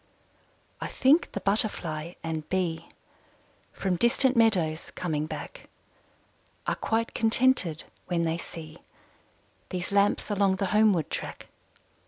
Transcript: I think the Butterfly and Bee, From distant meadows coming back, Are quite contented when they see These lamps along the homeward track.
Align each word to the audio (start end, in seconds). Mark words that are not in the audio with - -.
I 0.81 0.87
think 0.87 1.31
the 1.33 1.41
Butterfly 1.41 2.13
and 2.23 2.49
Bee, 2.49 2.89
From 3.71 3.97
distant 3.97 4.35
meadows 4.35 4.89
coming 4.95 5.27
back, 5.27 5.69
Are 6.65 6.73
quite 6.73 7.13
contented 7.13 7.83
when 8.07 8.23
they 8.23 8.39
see 8.39 8.79
These 9.69 9.91
lamps 9.91 10.31
along 10.31 10.55
the 10.55 10.65
homeward 10.73 11.11
track. 11.11 11.49